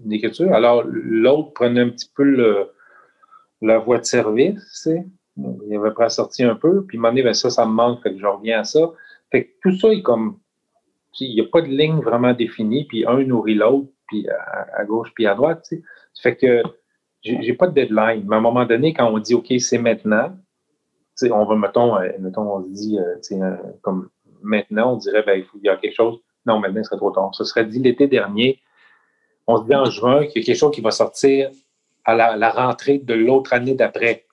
[0.05, 0.51] d'écriture.
[0.53, 2.67] Alors, l'autre prenait un petit peu
[3.61, 4.89] la voie de service,
[5.37, 7.99] il avait pas sorti un peu, puis il m'a dit, ben ça, ça me manque,
[8.05, 8.91] je reviens à ça.
[9.31, 10.39] Fait que tout ça est comme,
[11.19, 15.11] il n'y a pas de ligne vraiment définie, puis un nourrit l'autre, puis à, gauche,
[15.15, 15.75] puis à droite, Ça
[16.21, 16.63] fait que
[17.23, 18.25] j'ai pas de deadline.
[18.27, 20.35] Mais à un moment donné, quand on dit, OK, c'est maintenant,
[21.23, 24.09] on va, mettons, euh, mettons, on se dit, euh, comme
[24.41, 26.19] maintenant, on dirait, ben, il, faut, y a quelque chose.
[26.45, 27.33] Non, maintenant, ce serait trop tard.
[27.33, 28.59] Ce serait dit l'été dernier.
[29.47, 31.49] On se dit en juin qu'il y a quelque chose qui va sortir
[32.03, 34.25] à la, rentrée de l'autre année d'après.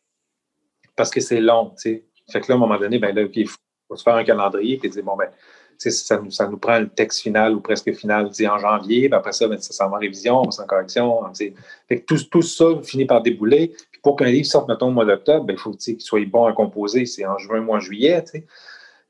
[0.97, 2.07] Parce que c'est long, tu sais.
[2.31, 4.81] Fait que là, à un moment donné, ben, là, il faut, se faire un calendrier
[4.83, 5.31] et dire, bon, ben,
[5.79, 9.09] ça nous, ça nous prend le texte final ou presque final en janvier.
[9.09, 11.21] Puis après ça, ben, ça s'en va en révision, on correction.
[11.35, 11.55] Fait
[12.01, 13.73] que tout, tout, ça finit par débouler.
[13.91, 16.47] Puis pour qu'un livre sorte, mettons, au mois d'octobre, ben, il faut qu'il soit bon
[16.47, 17.07] à composer.
[17.07, 18.25] C'est en juin, mois, juillet.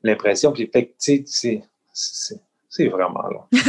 [0.03, 0.51] l'impression.
[0.51, 0.69] Puis,
[2.73, 3.43] c'est vraiment long.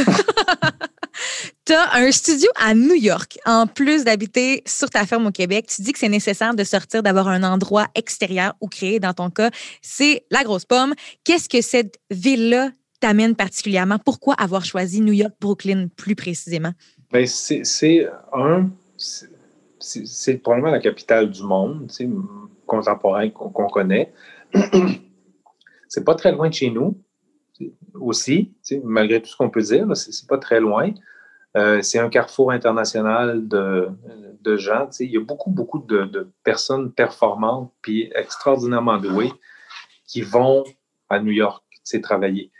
[1.65, 3.37] tu as un studio à New York.
[3.45, 7.03] En plus d'habiter sur ta ferme au Québec, tu dis que c'est nécessaire de sortir,
[7.03, 8.99] d'avoir un endroit extérieur ou créer.
[8.99, 9.49] Dans ton cas,
[9.81, 10.93] c'est la grosse pomme.
[11.23, 12.69] Qu'est-ce que cette ville-là
[13.05, 13.99] t'amène particulièrement?
[13.99, 16.71] Pourquoi avoir choisi New York, Brooklyn plus précisément?
[17.11, 18.69] Ben, c'est un.
[19.79, 21.91] C'est probablement la capitale du monde
[22.65, 24.11] contemporain qu'on connaît.
[25.87, 26.97] C'est pas très loin de chez nous
[27.93, 28.51] aussi,
[28.83, 30.91] malgré tout ce qu'on peut dire, c'est pas très loin.
[31.55, 33.87] Euh, c'est un carrefour international de,
[34.41, 34.89] de gens.
[34.99, 39.31] Il y a beaucoup, beaucoup de, personnes performantes puis extraordinairement douées
[40.05, 40.65] qui vont
[41.09, 41.63] à New York
[42.01, 42.51] travailler.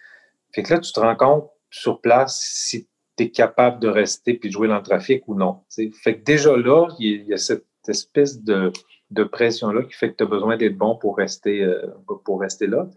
[0.55, 2.87] Fait que là, tu te rends compte sur place si
[3.17, 5.59] tu es capable de rester puis de jouer dans le trafic ou non.
[5.69, 8.71] Fait que déjà là, il y, a cette espèce de,
[9.11, 11.85] de pression-là qui fait que tu as besoin d'être bon pour rester, euh,
[12.23, 12.87] pour rester là.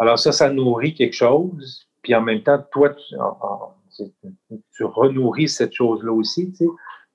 [0.00, 6.12] Alors ça, ça nourrit quelque chose, puis en même temps, toi, tu, renourris cette chose-là
[6.12, 6.52] aussi.
[6.56, 6.66] sais.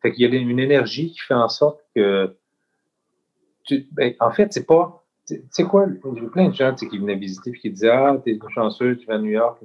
[0.02, 2.34] Fait qu'il y a une énergie qui fait en sorte que...
[3.66, 4.99] Tu, ben, en fait, c'est pas...
[5.52, 8.98] Sais quoi, j'ai plein de gens qui venaient visiter puis qui disaient Ah, t'es chanceux,
[8.98, 9.60] tu vas à New York.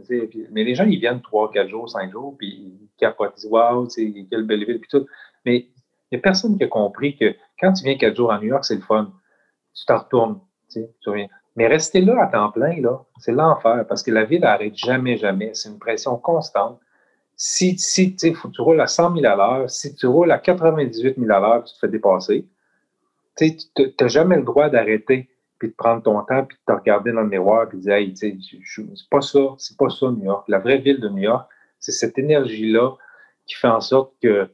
[0.51, 3.51] mais les gens, ils viennent trois, quatre jours, cinq jours, puis ils capotent, ils disent
[3.51, 3.89] Waouh,
[4.31, 5.07] quelle belle ville, puis tout.
[5.47, 5.69] Mais
[6.11, 8.49] il n'y a personne qui a compris que quand tu viens quatre jours à New
[8.49, 9.13] York, c'est le fun.
[9.75, 10.41] Tu t'en retournes.
[10.71, 10.85] Tu.
[11.57, 15.17] Mais rester là à temps plein, là, c'est l'enfer parce que la ville n'arrête jamais,
[15.17, 15.51] jamais.
[15.55, 16.81] C'est une pression constante.
[17.37, 21.31] Si, si tu roules à 100 000 à l'heure, si tu roules à 98 000
[21.33, 22.47] à l'heure, tu te fais dépasser,
[23.37, 23.57] tu
[24.01, 25.29] n'as jamais le droit d'arrêter
[25.69, 28.15] de prendre ton temps puis de te regarder dans le miroir puis de dire, hey,
[28.17, 28.37] c'est
[29.11, 30.49] pas ça, c'est pas ça New York.
[30.49, 31.49] La vraie ville de New York,
[31.79, 32.97] c'est cette énergie-là
[33.47, 34.49] qui fait en sorte que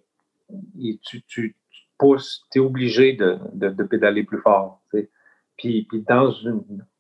[1.03, 1.57] tu, tu,
[1.99, 4.83] pousses, tu es obligé de, de, pédaler plus fort.
[5.57, 6.33] Puis, puis dans,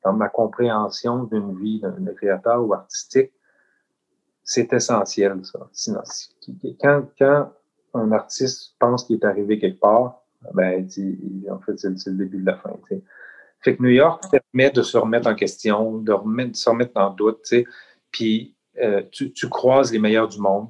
[0.05, 3.33] dans ma compréhension d'une vie d'un créateur ou artistique,
[4.45, 5.69] c'est essentiel, ça.
[5.73, 6.01] Sinon,
[6.81, 7.53] quand, quand
[7.95, 10.23] un artiste pense qu'il est arrivé quelque part,
[10.55, 10.87] ben,
[11.51, 12.71] en fait, c'est le début de la fin.
[13.63, 17.11] Fait que New York permet de se remettre en question, de, remettre, se remettre en
[17.11, 17.53] doute,
[18.11, 20.69] puis euh, tu, tu, croises les meilleurs du monde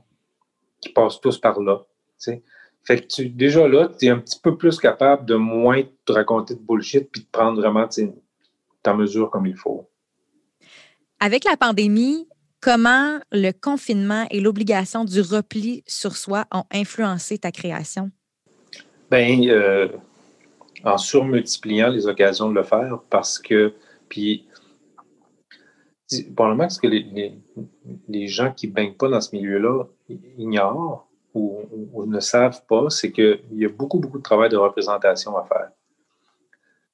[0.81, 1.85] qui passent tous par là.
[2.16, 2.42] sais.
[2.85, 6.12] Fait que tu, déjà là, tu es un petit peu plus capable de moins te
[6.12, 7.88] raconter de bullshit puis de prendre vraiment
[8.83, 9.88] ta mesure comme il faut.
[11.20, 12.26] Avec la pandémie,
[12.61, 18.11] comment le confinement et l'obligation du repli sur soi ont influencé ta création?
[19.11, 19.88] Bien, euh,
[20.84, 23.74] en surmultipliant les occasions de le faire parce que,
[24.08, 24.46] puis,
[26.34, 27.34] probablement que les,
[28.08, 29.84] les gens qui ne baignent pas dans ce milieu-là
[30.38, 31.62] ignorent, ou,
[32.06, 35.70] ne savent pas, c'est qu'il y a beaucoup, beaucoup de travail de représentation à faire.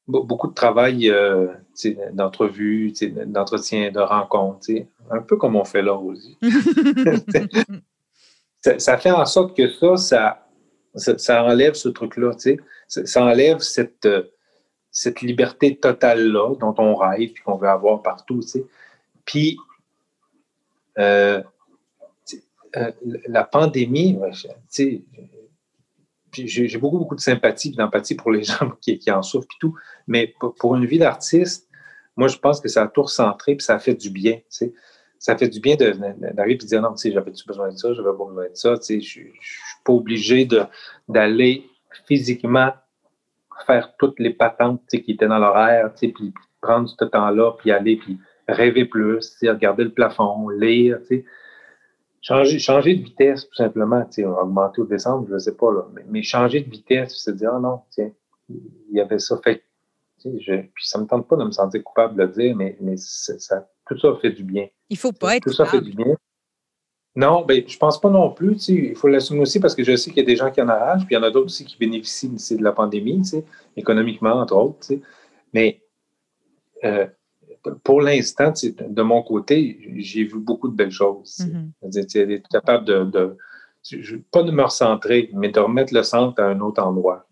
[0.07, 1.49] beaucoup de travail euh,
[2.12, 2.92] d'entrevue,
[3.27, 4.68] d'entretien, de rencontre,
[5.11, 6.37] un peu comme on fait là aussi.
[8.79, 10.46] ça, fait en sorte que ça, ça,
[10.97, 12.33] ça, enlève ce truc-là,
[12.89, 14.09] ça, ça, enlève cette,
[14.91, 18.41] cette liberté totale-là dont on rêve et qu'on veut avoir partout.
[19.25, 19.59] Puis,
[20.99, 21.43] euh,
[22.77, 22.93] euh,
[23.29, 24.19] la pandémie,
[26.33, 29.75] j'ai beaucoup, beaucoup de sympathie et d'empathie pour les gens qui, en souffrent tout,
[30.07, 31.69] mais pour, une vie d'artiste,
[32.17, 34.41] moi, je pense que ça a tout recentré et ça a fait du bien.
[35.18, 38.48] Ça fait du bien d'arriver et de dire non, j'avais-tu besoin de ça, j'avais besoin
[38.48, 38.74] de ça.
[38.74, 39.33] Je ne suis
[39.85, 40.48] pas obligé
[41.09, 41.64] d'aller
[42.07, 42.72] physiquement
[43.66, 48.18] faire toutes les patentes qui étaient dans l'horaire, puis prendre ce temps-là, puis aller, puis
[48.48, 50.98] rêver plus, regarder le plafond, lire.
[52.20, 54.05] Changer, changer de vitesse, tout simplement,
[54.40, 57.61] augmenter ou descendre, je ne sais pas, là, mais, changer de vitesse, se dire, ah
[57.61, 58.11] non, tiens,
[58.48, 59.38] il y avait ça.
[59.42, 59.62] Fait
[60.24, 62.96] je, puis ça me tente pas de me sentir coupable de le dire, mais, mais
[62.96, 64.66] ça, tout ça fait du bien.
[64.90, 66.16] Il ne faut pas être Tout ça fait du bien.
[67.14, 68.68] Non, ben, je pense pas non plus.
[68.68, 70.68] Il faut l'assumer aussi parce que je sais qu'il y a des gens qui en
[70.68, 73.22] arrachent, puis il y en a d'autres aussi qui bénéficient de la pandémie,
[73.75, 74.87] économiquement, entre autres.
[75.55, 75.81] Mais
[76.85, 77.07] euh,
[77.83, 81.38] pour l'instant, de mon côté, j'ai vu beaucoup de belles choses.
[81.83, 82.31] Mm-hmm.
[82.33, 83.37] Être capable de,
[84.31, 87.27] pas de me recentrer, mais de remettre le centre à un autre endroit.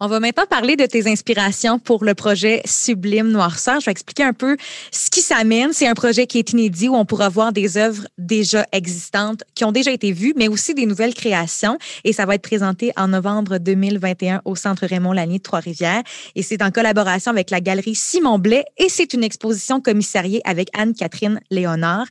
[0.00, 3.80] On va maintenant parler de tes inspirations pour le projet Sublime Noirceur.
[3.80, 4.56] Je vais expliquer un peu
[4.90, 5.72] ce qui s'amène.
[5.72, 9.64] C'est un projet qui est inédit où on pourra voir des œuvres déjà existantes qui
[9.64, 11.78] ont déjà été vues, mais aussi des nouvelles créations.
[12.02, 16.02] Et ça va être présenté en novembre 2021 au Centre Raymond Lanier de Trois-Rivières.
[16.34, 20.68] Et c'est en collaboration avec la galerie Simon Blais et c'est une exposition commissariée avec
[20.76, 22.06] Anne-Catherine Léonard.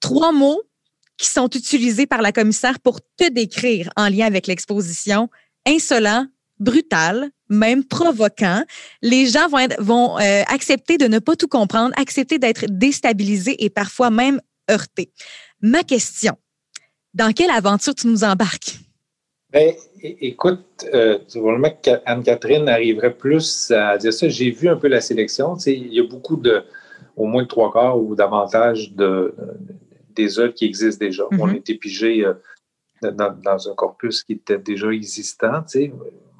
[0.00, 0.62] Trois mots
[1.16, 5.28] qui sont utilisés par la commissaire pour te décrire en lien avec l'exposition
[5.66, 6.26] insolent,
[6.60, 8.62] brutal, même provoquant.
[9.02, 13.70] Les gens vont, vont euh, accepter de ne pas tout comprendre, accepter d'être déstabilisés et
[13.70, 15.10] parfois même heurtés.
[15.60, 16.34] Ma question,
[17.14, 18.78] dans quelle aventure tu nous embarques?
[19.52, 24.28] Ben, écoute, euh, probablement qu'Anne-Catherine arriverait plus à dire ça.
[24.28, 25.56] J'ai vu un peu la sélection.
[25.66, 26.62] il y a beaucoup de,
[27.16, 29.34] au moins trois quarts ou davantage de,
[30.14, 31.24] des œuvres qui existent déjà.
[31.32, 32.24] On a été pigé
[33.02, 35.64] dans, un corpus qui était déjà existant.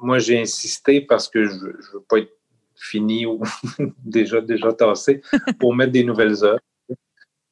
[0.01, 2.33] Moi, j'ai insisté parce que je ne veux pas être
[2.75, 3.41] fini ou
[4.03, 5.21] déjà, déjà tassé
[5.59, 6.59] pour mettre des nouvelles œuvres.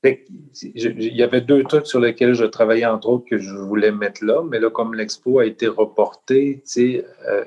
[0.04, 4.24] Il y avait deux trucs sur lesquels je travaillais, entre autres, que je voulais mettre
[4.24, 7.46] là, mais là, comme l'expo a été reportée, euh,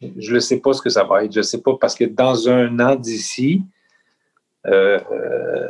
[0.00, 1.32] je ne sais pas ce que ça va être.
[1.32, 3.62] Je ne sais pas, parce que dans un an d'ici,
[4.66, 5.68] euh, euh,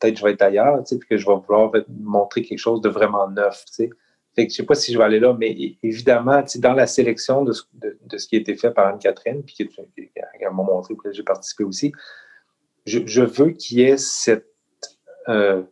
[0.00, 1.70] peut-être je vais être ailleurs, tu sais, puis que je vais vouloir
[2.00, 3.90] montrer quelque chose de vraiment neuf, tu sais.
[4.38, 7.42] Fait que je sais pas si je vais aller là, mais évidemment, dans la sélection
[7.42, 9.68] de ce, qui a été fait par Anne-Catherine, puis qui,
[10.44, 11.90] m'a montré que j'ai participé aussi,
[12.86, 14.46] je, veux qu'il y ait cette.
[15.26, 15.64] Euh,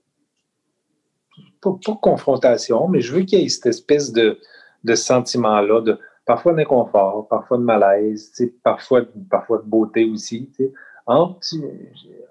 [1.60, 4.40] pas, confrontation, mais je veux qu'il y ait cette espèce de,
[4.82, 8.32] de sentiment-là, de parfois d'inconfort, parfois de malaise,
[8.64, 10.50] parfois, parfois de beauté aussi.
[11.06, 11.38] Entre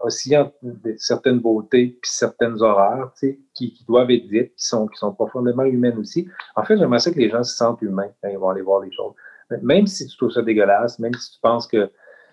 [0.01, 0.53] aussi entre
[0.97, 3.13] certaines beautés puis certaines horreurs
[3.55, 6.27] qui, doivent être dites, qui sont, profondément humaines aussi.
[6.55, 8.81] En fait, j'aimerais ça que les gens se sentent humains quand ils vont aller voir
[8.81, 9.13] les choses.
[9.61, 11.89] Même si tu trouves ça dégueulasse, même si tu penses que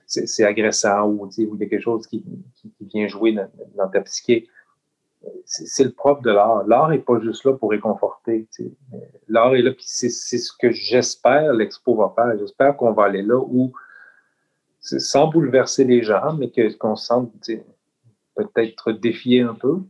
[0.07, 2.25] c'est agressant ou, il y a quelque chose qui,
[2.81, 4.49] vient jouer dans, ta psyché,
[5.45, 6.67] c'est le propre de l'art.
[6.67, 8.49] L'art n'est pas juste là pour réconforter.
[9.29, 12.37] L'art est là, puis c'est ce que j'espère l'expo va faire.
[12.39, 13.73] J'espère qu'on va aller là où
[14.81, 17.33] sans bouleverser les gens, mais qu'on se sente
[18.35, 19.83] peut-être défier un peu,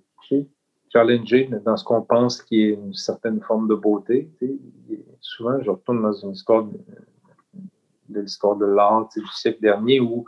[0.92, 4.28] challenger dans ce qu'on pense qui est une certaine forme de beauté.
[5.20, 10.24] Souvent, je retourne dans une histoire de, l'histoire de l'art du siècle dernier où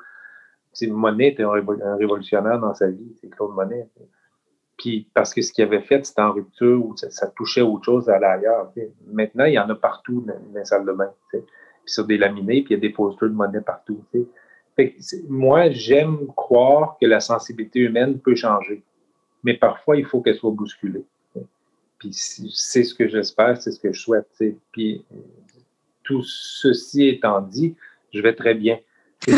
[0.88, 3.88] Monet était un, révolutionnaire dans sa vie, c'est Claude Monet.
[4.76, 8.08] Puis parce que ce qu'il avait fait, c'était en rupture ou ça, touchait autre chose
[8.08, 8.72] à l'ailleurs.
[9.12, 11.12] Maintenant, il y en a partout dans, les salles de bain.
[11.30, 11.42] Puis
[11.86, 14.02] sur des laminés, puis il y a des posters de Monet partout
[15.28, 18.82] moi, j'aime croire que la sensibilité humaine peut changer,
[19.44, 21.04] mais parfois, il faut qu'elle soit bousculée.
[21.98, 24.26] Puis c'est ce que j'espère, c'est ce que je souhaite.
[24.72, 25.04] Puis
[26.02, 27.76] tout ceci étant dit,
[28.12, 28.78] je vais très bien.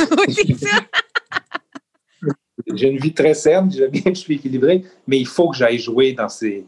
[2.75, 5.57] J'ai une vie très saine, je bien que je suis équilibré, mais il faut que
[5.57, 6.67] j'aille jouer dans ces,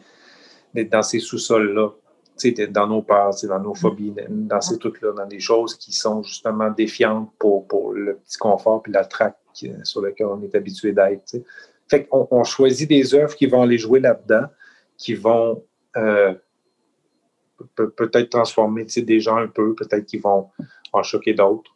[0.74, 1.88] dans ces sous-sols-là
[2.70, 6.70] dans nos peurs, dans nos phobies, dans ces trucs-là, dans des choses qui sont justement
[6.70, 10.92] défiantes pour, pour le petit confort et la traque euh, sur laquelle on est habitué
[10.92, 11.36] d'être.
[11.88, 14.46] Fait qu'on on choisit des œuvres qui vont aller jouer là-dedans,
[14.96, 15.62] qui vont
[15.96, 16.34] euh,
[17.74, 20.48] peut-être transformer des gens un peu, peut-être qu'ils vont
[20.92, 21.74] en choquer d'autres.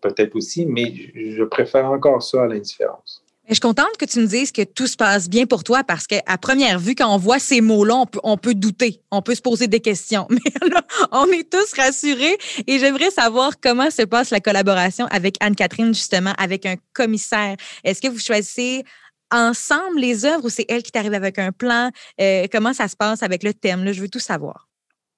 [0.00, 3.24] peut-être aussi, mais je préfère encore ça à l'indifférence.
[3.48, 6.06] Je suis contente que tu me dises que tout se passe bien pour toi parce
[6.06, 9.34] qu'à première vue, quand on voit ces mots-là, on peut, on peut, douter, on peut
[9.34, 10.28] se poser des questions.
[10.30, 15.36] Mais là, on est tous rassurés et j'aimerais savoir comment se passe la collaboration avec
[15.40, 17.56] Anne-Catherine, justement, avec un commissaire.
[17.82, 18.84] Est-ce que vous choisissez
[19.32, 21.90] ensemble les œuvres ou c'est elle qui t'arrive avec un plan?
[22.20, 23.90] Euh, comment ça se passe avec le thème?
[23.92, 24.68] Je veux tout savoir.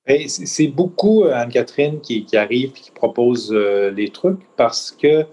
[0.06, 5.24] Ben, c'est beaucoup euh, Anne-Catherine qui, arrive et qui propose euh, les trucs parce que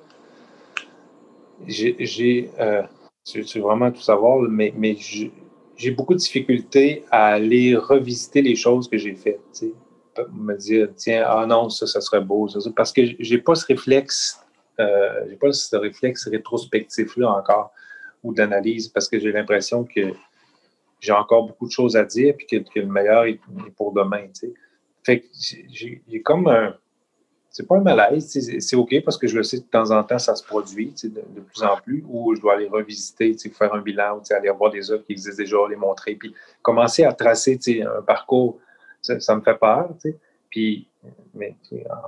[1.67, 2.49] j'ai,
[3.25, 8.55] tu, veux vraiment tout savoir, mais, mais j'ai beaucoup de difficultés à aller revisiter les
[8.55, 9.63] choses que j'ai faites.
[10.33, 12.49] Me dire, tiens, ah non, ça, ça serait beau.
[12.75, 14.43] parce que j'ai pas ce réflexe,
[14.79, 17.71] j'ai pas ce réflexe rétrospectif-là encore
[18.23, 20.13] ou d'analyse parce que j'ai l'impression que
[20.99, 23.39] j'ai encore beaucoup de choses à dire puis que, que le meilleur est,
[23.75, 24.27] pour demain.
[24.27, 24.53] Tu sais.
[25.03, 26.75] Fait que j'ai comme un
[27.51, 28.29] c'est pas un malaise,
[28.59, 31.09] c'est OK parce que je le sais de temps en temps, ça se produit de,
[31.09, 34.89] de, plus en plus, ou je dois aller revisiter, faire un bilan, aller voir des
[34.89, 38.57] œuvres qui existent déjà, les montrer, puis commencer à tracer un parcours,
[39.01, 39.93] ça, me fait peur.
[40.49, 40.87] Puis,
[41.33, 41.55] mais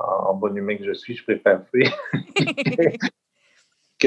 [0.08, 1.92] en, bon humain que je suis, je préfère faire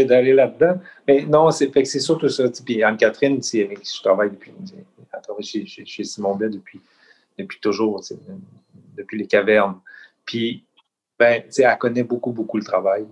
[0.05, 0.81] d'aller là-dedans.
[1.07, 2.45] Mais non, c'est surtout ça.
[2.65, 4.53] Puis Anne-Catherine, je travaille depuis,
[5.13, 6.81] elle travaille chez, Simon Bay depuis,
[7.39, 8.03] depuis toujours,
[8.97, 9.81] depuis les cavernes.
[10.25, 10.65] Puis
[11.19, 13.07] ben, elle connaît beaucoup, beaucoup le travail.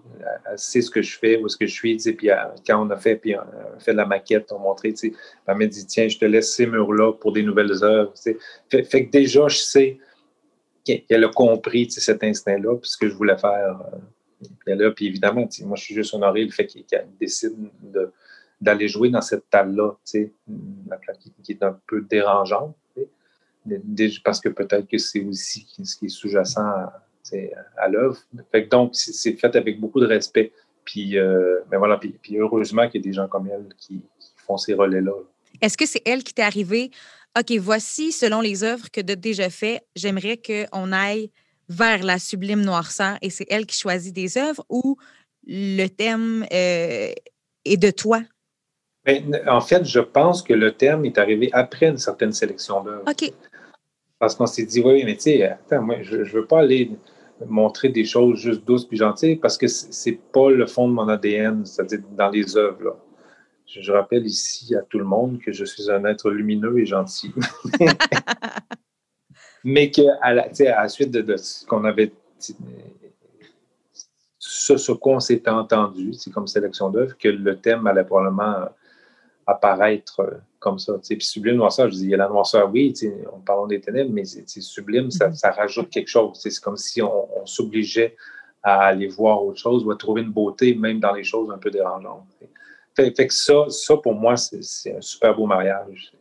[0.50, 1.96] Elle sait ce que je fais, où est-ce que je suis.
[1.96, 2.28] Puis
[2.66, 5.66] quand on a fait, puis on a fait la maquette, on a montré, elle m'a
[5.66, 8.12] dit Tiens, je te laisse ces murs-là pour des nouvelles œuvres.
[8.14, 9.98] Fait, fait, que déjà, je sais
[10.84, 13.80] qu'elle a compris cet instinct-là, puis ce que je voulais faire.
[13.92, 13.96] Euh,
[14.58, 17.54] puis, là, puis évidemment, moi, je suis juste honoré le fait qu'elle décide
[18.60, 20.30] d'aller jouer dans cette table-là, qui,
[21.42, 22.76] qui est un peu dérangeante,
[24.24, 26.88] parce que peut-être que c'est aussi ce qui est sous-jacent
[27.76, 28.18] à l'œuvre.
[28.70, 30.52] Donc, c'est fait avec beaucoup de respect.
[30.84, 34.02] Puis, euh, ben voilà, puis, heureusement qu'il y a des gens comme elle qui,
[34.46, 35.12] font ces relais-là.
[35.62, 36.90] Est-ce que c'est elle qui t'est arrivée?
[37.38, 41.30] OK, voici, selon les œuvres que tu as déjà fait, j'aimerais qu'on aille
[41.68, 44.96] vers la sublime noirceur et c'est elle qui choisit des œuvres ou
[45.46, 47.12] le thème euh,
[47.64, 48.22] est de toi?
[49.04, 53.04] Ben, en fait, je pense que le thème est arrivé après une certaine sélection d'œuvres.
[53.08, 53.32] OK.
[54.18, 56.90] Parce qu'on s'est dit, oui, mais tu sais, attends, moi, je ne veux pas aller
[57.46, 61.08] montrer des choses juste douces puis gentilles parce que c'est pas le fond de mon
[61.08, 62.96] ADN, c'est-à-dire dans les œuvres.
[63.66, 67.32] Je, rappelle ici à tout le monde que je suis un être lumineux et gentil.
[69.64, 72.12] Mais qu'à la, à la suite de, ce qu'on avait,
[74.38, 78.68] ce, ce qu'on s'était entendu, c'est comme sélection d'œuvres, que le thème allait probablement
[79.46, 80.94] apparaître euh, comme ça.
[80.98, 82.94] Puis sublime noirceur, je dis, il y a la noirceur, oui,
[83.32, 85.34] on parle des ténèbres, mais c'est sublime, ça, mm-hmm.
[85.34, 86.38] ça, rajoute quelque chose.
[86.40, 88.16] C'est comme si on, s'obligeait
[88.62, 91.58] à aller voir autre chose ou à trouver une beauté, même dans les choses un
[91.58, 92.24] peu dérangeantes.
[92.96, 96.12] Fait, que ça, ça, pour moi, c'est un super beau mariage.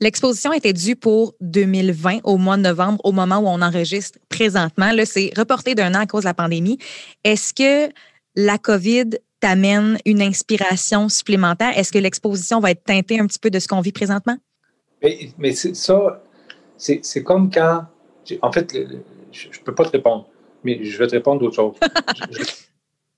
[0.00, 4.92] L'exposition était due pour 2020, au mois de novembre, au moment où on enregistre présentement.
[4.92, 6.78] Là, c'est reporté d'un an à cause de la pandémie.
[7.24, 7.92] Est-ce que
[8.36, 11.76] la COVID t'amène une inspiration supplémentaire?
[11.76, 14.36] Est-ce que l'exposition va être teintée un petit peu de ce qu'on vit présentement?
[15.02, 16.22] Mais, mais ça,
[16.76, 17.86] c'est comme quand.
[18.42, 18.76] En fait,
[19.32, 20.28] je ne peux pas te répondre,
[20.62, 21.74] mais je vais te répondre d'autre chose.
[22.30, 22.44] je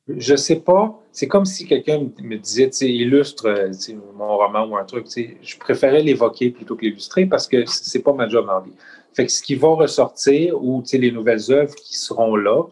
[0.08, 0.98] ne sais pas.
[1.12, 3.70] C'est comme si quelqu'un me disait, tu illustre euh,
[4.14, 5.06] mon roman ou un truc.
[5.14, 8.72] Je préférais l'évoquer plutôt que l'illustrer parce que c'est pas ma job en vie.
[9.12, 12.62] Fait que ce qui va ressortir ou les nouvelles œuvres qui seront là,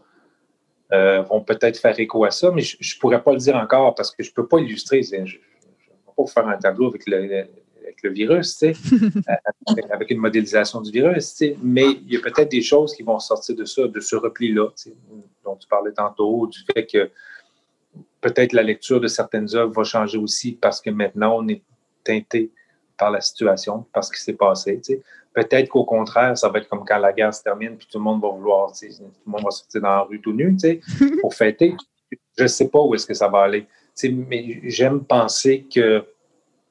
[0.92, 3.94] euh, vont peut-être faire écho à ça, mais je ne pourrais pas le dire encore
[3.94, 5.02] parce que je ne peux pas illustrer.
[5.02, 5.40] Je ne vais
[6.16, 7.46] pas faire un tableau avec le,
[7.82, 8.72] avec le virus, euh,
[9.90, 13.54] avec une modélisation du virus, mais il y a peut-être des choses qui vont sortir
[13.54, 14.68] de ça, de ce repli-là,
[15.48, 17.10] dont tu parlais tantôt, du fait que
[18.20, 21.62] peut-être la lecture de certaines œuvres va changer aussi parce que maintenant on est
[22.04, 22.50] teinté
[22.96, 24.80] par la situation, par ce qui s'est passé.
[25.32, 28.04] Peut-être qu'au contraire, ça va être comme quand la guerre se termine, puis tout le
[28.04, 30.56] monde va vouloir, tout le monde va sortir dans la rue tout nu,
[31.20, 31.76] pour fêter.
[32.36, 33.66] Je ne sais pas où est-ce que ça va aller.
[34.04, 36.04] mais j'aime penser que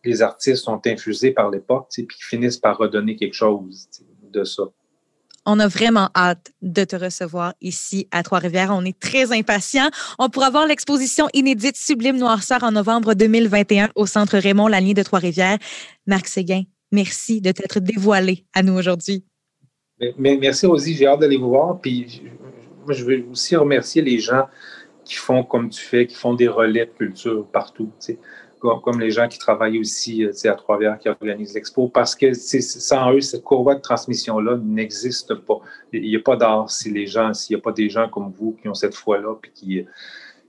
[0.04, 3.88] les artistes sont infusés par l'époque, puis qu'ils finissent par redonner quelque chose
[4.22, 4.64] de ça.
[5.50, 8.72] On a vraiment hâte de te recevoir ici à Trois-Rivières.
[8.74, 9.90] On est très impatients.
[10.20, 15.04] On pourra voir l'exposition inédite Sublime Noirceur en novembre 2021 au Centre Raymond Lanier de
[15.04, 15.58] Trois-Rivières.
[16.06, 19.24] Marc Séguin, merci de t'être dévoilé à nous aujourd'hui.
[20.18, 20.96] Merci, Rosie.
[20.96, 21.80] J'ai hâte d'aller vous voir.
[21.80, 22.24] Puis,
[22.86, 24.48] moi, je veux aussi remercier les gens
[25.06, 27.90] qui font comme tu fais, qui font des relais de culture partout.
[28.60, 33.14] Comme, les gens qui travaillent aussi euh, à Trois-Rivières, qui organisent l'expo, parce que sans
[33.14, 35.60] eux, cette courroie de transmission-là n'existe pas.
[35.94, 38.32] Il n'y a pas d'art si les gens, s'il n'y a pas des gens comme
[38.32, 39.86] vous qui ont cette foi-là, puis qui,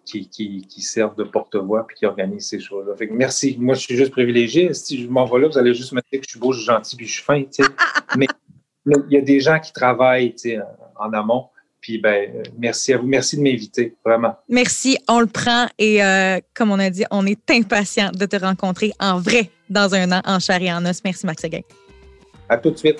[0.04, 2.94] qui, qui, servent de porte-voix puis qui organisent ces choses-là.
[3.11, 3.56] merci.
[3.61, 4.72] Moi, je suis juste privilégié.
[4.72, 6.61] Si je m'en vais là, vous allez juste me dire que je suis beau, je
[6.61, 7.42] suis gentil puis je suis fin.
[8.16, 8.26] mais
[8.86, 10.34] il y a des gens qui travaillent
[10.96, 11.46] en amont.
[11.89, 13.07] Puis, ben, merci à vous.
[13.07, 14.36] Merci de m'inviter, vraiment.
[14.47, 15.68] Merci, on le prend.
[15.78, 19.95] Et euh, comme on a dit, on est impatient de te rencontrer en vrai dans
[19.95, 21.01] un an, en chair et en os.
[21.03, 21.62] Merci, Marc Seguin.
[22.47, 22.99] À tout de suite.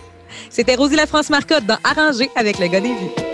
[0.49, 3.28] C'était Rosie La France Marcotte dans Arranger avec le gars des vues.